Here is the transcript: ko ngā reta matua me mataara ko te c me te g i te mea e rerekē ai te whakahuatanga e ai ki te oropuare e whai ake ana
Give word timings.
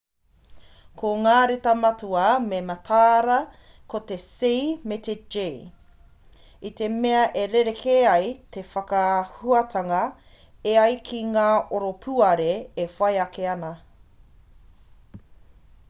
ko 0.99 1.09
ngā 1.25 1.33
reta 1.49 1.73
matua 1.81 2.21
me 2.45 2.61
mataara 2.69 3.35
ko 3.93 4.01
te 4.11 4.17
c 4.23 4.47
me 4.93 4.97
te 5.09 5.15
g 5.35 5.43
i 6.71 6.73
te 6.81 6.89
mea 7.05 7.21
e 7.43 7.45
rerekē 7.53 7.99
ai 8.13 8.33
te 8.57 8.65
whakahuatanga 8.71 10.01
e 10.73 10.75
ai 10.87 10.99
ki 11.11 11.21
te 11.39 11.47
oropuare 11.81 12.49
e 12.87 12.89
whai 12.97 13.13
ake 13.29 13.47
ana 13.55 13.71